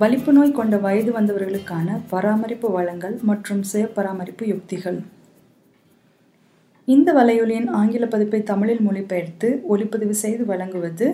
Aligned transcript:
வலிப்பு 0.00 0.30
நோய் 0.36 0.56
கொண்ட 0.56 0.76
வயது 0.84 1.10
வந்தவர்களுக்கான 1.16 1.88
பராமரிப்பு 2.10 2.68
வளங்கள் 2.76 3.14
மற்றும் 3.28 3.62
சுய 3.70 3.84
பராமரிப்பு 3.96 4.44
யுக்திகள். 4.50 4.98
இந்த 6.84 7.08
வலையொலியின் 7.18 7.68
ஆங்கில 7.78 8.04
பதிப்பை 8.14 8.40
தமிழில் 8.50 8.82
மொழிபெயர்த்து 8.88 9.48
ஒளிப்பதிவு 9.72 10.16
செய்து 10.22 10.44
வழங்குவது 10.44 11.06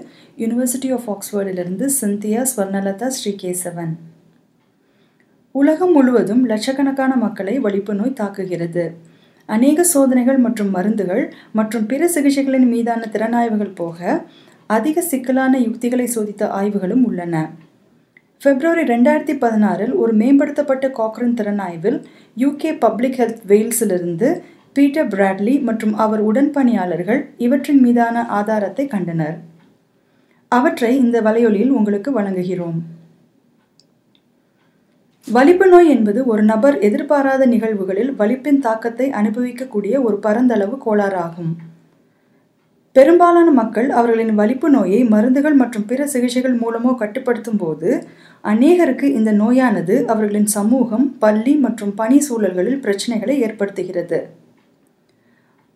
யுனிவர்சிட்டி 0.42 0.90
ஆஃப் 0.96 1.08
ஆக்ஸ்போர்டிலிருந்து 1.14 1.86
சிந்தியா 2.00 2.42
ஸ்வர்ணலதா 2.52 3.08
ஸ்ரீகேசவன். 3.18 3.92
உலகம் 5.54 5.92
முழுவதும் 5.92 6.44
லட்சக்கணக்கான 6.52 7.14
மக்களை 7.24 7.56
வலிப்பு 7.66 7.94
நோய் 7.94 8.18
தாக்குகிறது. 8.20 8.84
அநேக 9.48 9.84
சோதனைகள் 9.94 10.38
மற்றும் 10.46 10.70
மருந்துகள் 10.76 11.24
மற்றும் 11.58 11.88
பிற 11.90 12.08
சிகிச்சைகளின் 12.14 12.70
மீதான 12.74 13.10
திறனாய்வுகள் 13.16 13.78
போக 13.82 14.00
அதிக 14.66 15.00
சிக்கலான 15.10 15.58
யுக்திகளை 15.66 16.08
சோதித்த 16.14 16.48
ஆய்வுகளும் 16.60 17.04
உள்ளன. 17.10 17.36
பிப்ரவரி 18.44 18.84
ரெண்டாயிரத்தி 18.84 19.34
பதினாறில் 19.42 19.92
ஒரு 19.94 20.12
மேம்படுத்தப்பட்ட 20.12 20.86
காக்ரன் 20.96 21.36
திறனாய்வில் 21.38 21.98
யூகே 22.36 22.70
பப்ளிக் 22.78 23.18
ஹெல்த் 23.18 23.44
வெயில்ஸிலிருந்து 23.50 24.28
பீட்டர் 24.72 25.08
பிராட்லி 25.08 25.54
மற்றும் 25.68 25.94
அவர் 25.94 26.22
உடன்பணியாளர்கள் 26.30 27.20
இவற்றின் 27.36 27.80
மீதான 27.80 28.24
ஆதாரத்தை 28.38 28.86
கண்டனர். 28.86 29.36
அவற்றை 30.48 30.92
இந்த 30.96 31.20
வலையொலியில் 31.20 31.72
உங்களுக்கு 31.78 32.10
வழங்குகிறோம். 32.18 32.78
வலிப்பு 35.26 35.68
நோய் 35.68 35.88
என்பது 35.88 36.20
ஒரு 36.24 36.42
நபர் 36.42 36.78
எதிர்பாராத 36.88 37.46
நிகழ்வுகளில் 37.46 38.12
வலிப்பின் 38.20 38.62
தாக்கத்தை 38.68 39.08
அனுபவிக்கக்கூடிய 39.20 39.94
ஒரு 40.02 40.18
பரந்தளவு 40.18 40.78
கோளாறாகும். 40.86 41.52
பெரும்பாலான 42.96 43.50
மக்கள் 43.50 43.86
அவர்களின் 43.98 44.34
வலிப்பு 44.38 44.68
நோயை 44.70 44.98
மருந்துகள் 45.12 45.56
மற்றும் 45.60 45.86
பிற 45.90 46.06
சிகிச்சைகள் 46.06 46.56
மூலமோ 46.62 46.90
கட்டுப்படுத்தும் 47.02 47.60
போது 47.62 47.90
அநேகருக்கு 48.44 49.06
இந்த 49.18 49.30
நோயானது 49.32 49.94
அவர்களின் 50.06 50.50
சமூகம் 50.56 51.06
பள்ளி 51.18 51.54
மற்றும் 51.56 51.94
பணி 51.94 52.18
சூழல்களில் 52.28 52.82
பிரச்சனைகளை 52.84 53.36
ஏற்படுத்துகிறது. 53.46 54.20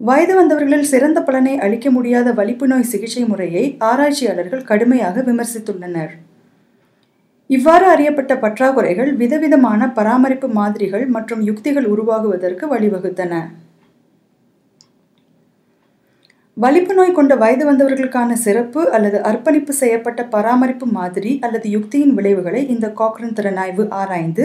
வயது 0.00 0.34
வந்தவர்களில் 0.40 0.90
சிறந்த 0.92 1.18
பலனை 1.22 1.56
அளிக்க 1.66 1.90
முடியாத 1.90 2.28
வலிப்பு 2.32 2.66
நோய் 2.66 2.90
சிகிச்சை 2.92 3.24
முறையை 3.32 3.66
ஆராய்ச்சியாளர்கள் 3.90 4.68
கடுமையாக 4.70 5.22
விமர்சித்துள்ளனர். 5.30 6.14
இவ்வாறு 7.50 7.86
அறியப்பட்ட 7.94 8.32
பற்றாக்குறைகள் 8.42 9.10
விதவிதமான 9.22 9.88
பராமரிப்பு 9.98 10.48
மாதிரிகள் 10.60 11.06
மற்றும் 11.16 11.44
யுக்திகள் 11.50 11.86
உருவாகுவதற்கு 11.92 12.66
வழிவகுத்தன. 12.74 13.34
வலிப்பு 16.56 16.94
நோய் 16.94 17.12
கொண்ட 17.12 17.36
வயது 17.36 17.64
வந்தவர்களுக்கான 17.72 18.32
சிறப்பு 18.32 18.90
அல்லது 18.90 19.22
அர்ப்பணிப்பு 19.22 19.72
செய்யப்பட்ட 19.72 20.24
பராமரிப்பு 20.24 20.86
மாதிரி 20.86 21.38
அல்லது 21.40 21.68
யுக்தியின் 21.68 22.14
விளைவுகளை 22.14 22.68
இந்த 22.68 22.86
காக்ரன் 22.88 23.34
திறனாய்வு 23.38 23.84
ஆராய்ந்து 23.90 24.44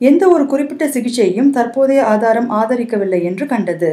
எந்த 0.00 0.28
ஒரு 0.28 0.46
குறிப்பிட்ட 0.46 0.88
சிகிச்சையும் 0.88 1.50
தற்போதைய 1.50 2.04
ஆதாரம் 2.04 2.48
ஆதரிக்கவில்லை 2.50 3.22
என்று 3.22 3.46
கண்டது. 3.46 3.90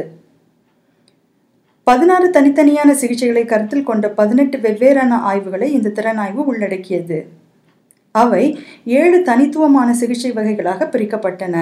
பதினாறு 1.84 2.30
தனித்தனியான 2.30 2.90
சிகிச்சைகளை 2.92 3.44
கருத்தில் 3.44 3.82
கொண்ட 3.82 4.08
பதினெட்டு 4.08 4.58
வெவ்வேறான 4.58 5.18
ஆய்வுகளை 5.30 5.70
இந்த 5.72 5.92
திறனாய்வு 5.98 6.42
உள்ளடக்கியது. 6.44 7.26
அவை 8.14 8.58
ஏழு 8.84 9.22
தனித்துவமான 9.22 9.92
சிகிச்சை 9.92 10.32
வகைகளாக 10.32 10.84
பிரிக்கப்பட்டன. 10.84 11.56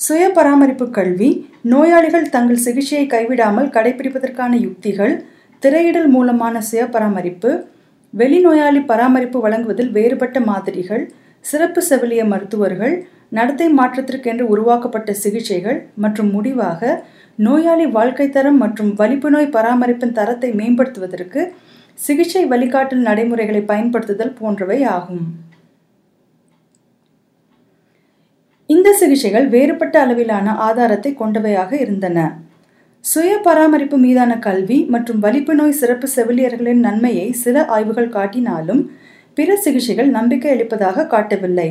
சுய 0.00 0.24
பராமரிப்பு 0.28 0.86
கல்வி 0.90 1.28
நோயாளிகள் 1.64 2.30
தங்கள் 2.30 2.64
சிகிச்சையை 2.64 3.06
கைவிடாமல் 3.06 3.72
கடைபிடிப்பதற்கான 3.76 4.52
யுக்திகள் 4.56 5.14
திரையிடல் 5.62 6.06
மூலமான 6.06 6.60
சுய 6.60 6.82
பராமரிப்பு 6.86 7.50
வெளிநோயாளி 8.14 8.80
பராமரிப்பு 8.84 9.38
வழங்குவதில் 9.40 9.90
வேறுபட்ட 9.90 10.40
மாதிரிகள் 10.40 11.04
சிறப்பு 11.44 11.80
செவிலிய 11.82 12.22
மருத்துவர்கள் 12.24 12.94
நடத்தை 13.30 13.66
மாற்றத்திற்கென்று 13.70 14.44
உருவாக்கப்பட்ட 14.48 15.10
சிகிச்சைகள் 15.14 15.80
மற்றும் 15.96 16.30
முடிவாக 16.30 16.82
நோயாளி 17.38 17.86
வாழ்க்கை 17.90 18.28
தரம் 18.28 18.56
மற்றும் 18.56 18.92
வலிப்பு 18.94 19.30
நோய் 19.30 19.54
பராமரிப்பின் 19.56 20.16
தரத்தை 20.20 20.52
மேம்படுத்துவதற்கு 20.52 21.42
சிகிச்சை 21.98 22.44
வழிகாட்டல் 22.44 23.06
நடைமுறைகளை 23.08 23.62
பயன்படுத்துதல் 23.64 24.36
போன்றவை 24.40 24.80
ஆகும். 24.96 25.26
இந்த 28.70 28.88
சிகிச்சைகள் 29.00 29.46
வேறுபட்ட 29.52 29.96
அளவிலான 30.04 30.54
ஆதாரத்தை 30.66 31.10
கொண்டவையாக 31.20 31.72
இருந்தன. 31.84 32.18
சுய 33.04 33.32
பராமரிப்பு 33.46 33.96
மீதான 33.96 34.32
கல்வி 34.46 34.78
மற்றும் 34.94 35.20
வலிப்பு 35.24 35.52
நோய் 35.54 35.78
சிறப்பு 35.80 36.06
செவிலியர்களின் 36.16 36.82
நன்மையை 36.86 37.26
சில 37.42 37.64
ஆய்வுகள் 37.76 38.14
காட்டினாலும் 38.16 38.82
பிற 39.36 39.56
சிகிச்சைகள் 39.64 40.10
நம்பிக்கை 40.16 40.50
அளிப்பதாக 40.54 41.06
காட்டவில்லை. 41.14 41.68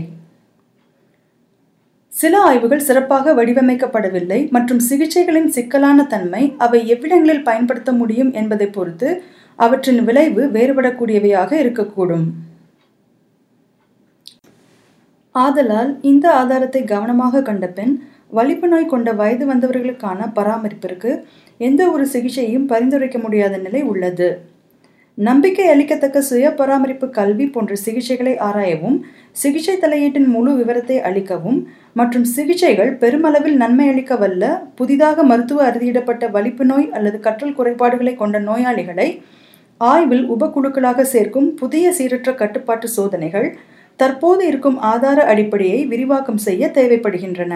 சில 2.11 2.33
ஆய்வுகள் 2.49 2.85
சிறப்பாக 2.87 3.33
வடிவமைக்கப்படவில்லை 3.39 4.39
மற்றும் 4.55 4.81
சிகிச்சைகளின் 4.89 5.49
சிக்கலான 5.57 6.07
தன்மை 6.13 6.43
அவை 6.65 6.79
எவ்விடங்களில் 6.93 7.47
பயன்படுத்த 7.49 7.91
முடியும் 8.01 8.33
என்பதை 8.41 8.69
பொறுத்து 8.77 9.09
அவற்றின் 9.59 10.01
விளைவு 10.07 10.43
வேறுபடக்கூடியவையாக 10.57 11.51
இருக்கக்கூடும். 11.63 12.27
ஆதலால் 15.37 15.91
இந்த 16.03 16.25
ஆதாரத்தை 16.33 16.81
கவனமாக 16.85 17.41
கண்ட 17.41 17.65
பின் 17.69 17.93
வலிப்பு 18.29 18.67
நோய் 18.67 18.91
கொண்ட 18.91 19.09
வயது 19.13 19.45
வந்தவர்களுக்கான 19.45 20.29
பராமரிப்பிற்கு 20.35 21.11
எந்த 21.59 21.81
ஒரு 21.91 22.05
சிகிச்சையும் 22.07 22.69
பரிந்துரைக்க 22.71 23.17
முடியாத 23.17 23.55
நிலை 23.57 23.81
உள்ளது. 23.83 24.29
நம்பிக்கை 25.17 25.65
அளிக்கத்தக்க 25.67 26.17
சுய 26.21 26.47
பராமரிப்பு 26.51 27.07
கல்வி 27.09 27.45
போன்ற 27.45 27.75
சிகிச்சைகளை 27.85 28.33
ஆராயவும் 28.47 28.97
சிகிச்சை 29.35 29.75
தலையீட்டின் 29.77 30.27
முழு 30.27 30.51
விவரத்தை 30.55 30.97
அளிக்கவும் 31.01 31.59
மற்றும் 31.93 32.27
சிகிச்சைகள் 32.33 32.91
பெருமளவில் 32.95 33.57
நன்மை 33.57 33.87
அளிக்க 33.87 34.15
வல்ல 34.15 34.43
புதிதாக 34.75 35.23
மருத்துவ 35.23 35.63
அறுதியிடப்பட்ட 35.69 36.29
வலிப்பு 36.31 36.65
நோய் 36.65 36.87
அல்லது 36.89 37.19
கற்றல் 37.19 37.57
குறைபாடுகளை 37.57 38.13
கொண்ட 38.15 38.39
நோயாளிகளை 38.41 39.07
ஆய்வில் 39.81 40.25
உபக்குழுக்களாக 40.27 41.01
சேர்க்கும் 41.07 41.49
புதிய 41.53 41.89
சீரற்ற 41.91 42.29
கட்டுப்பாட்டு 42.35 42.87
சோதனைகள் 42.89 43.49
தற்போது 43.99 44.47
இருக்கும் 44.47 44.77
ஆதார 44.91 45.19
அடிப்படையை 45.23 45.85
விரிவாக்கம் 45.85 46.37
செய்ய 46.37 46.71
தேவைப்படுகின்றன. 46.73 47.53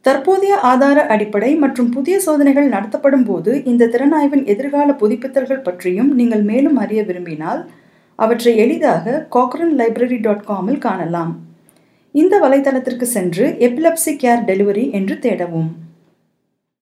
தற்போதைய 0.00 0.54
ஆதார 0.60 1.06
அடிப்படை 1.06 1.50
மற்றும் 1.56 1.90
புதிய 1.90 2.20
சோதனைகள் 2.20 2.68
நடத்தப்படும் 2.68 3.24
போது 3.24 3.52
இந்த 3.64 3.86
திறனாய்வின் 3.86 4.44
எதிர்கால 4.44 4.92
புதுப்பித்தல்கள் 4.92 5.62
பற்றியும் 5.62 6.10
நீங்கள் 6.14 6.42
மேலும் 6.42 6.76
அறிய 6.76 7.02
விரும்பினால் 7.02 7.62
அவற்றை 8.16 8.56
எளிதாக 8.56 9.26
காக்ரன் 9.36 9.74
லைப்ரரி 9.78 10.18
டாட் 10.20 10.44
காமில் 10.44 10.78
காணலாம். 10.78 11.32
இந்த 12.12 12.34
வலைத்தளத்திற்கு 12.40 13.06
சென்று 13.14 13.46
எபிலப்சி 13.58 14.12
கேர் 14.22 14.44
டெலிவரி 14.50 14.84
என்று 14.90 15.14
தேடவும். 15.14 15.70